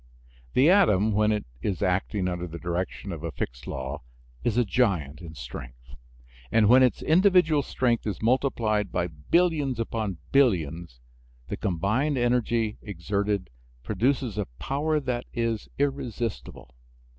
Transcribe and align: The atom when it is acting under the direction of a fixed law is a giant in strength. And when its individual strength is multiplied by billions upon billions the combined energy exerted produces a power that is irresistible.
The 0.53 0.67
atom 0.71 1.11
when 1.11 1.31
it 1.31 1.45
is 1.61 1.83
acting 1.83 2.27
under 2.27 2.47
the 2.47 2.57
direction 2.57 3.11
of 3.11 3.23
a 3.23 3.31
fixed 3.31 3.67
law 3.67 4.01
is 4.43 4.57
a 4.57 4.65
giant 4.65 5.21
in 5.21 5.35
strength. 5.35 5.93
And 6.51 6.67
when 6.67 6.81
its 6.81 7.03
individual 7.03 7.61
strength 7.61 8.07
is 8.07 8.19
multiplied 8.19 8.91
by 8.91 9.05
billions 9.09 9.79
upon 9.79 10.17
billions 10.31 11.01
the 11.49 11.57
combined 11.57 12.17
energy 12.17 12.79
exerted 12.81 13.51
produces 13.83 14.39
a 14.39 14.47
power 14.57 14.99
that 14.99 15.25
is 15.35 15.69
irresistible. 15.77 16.73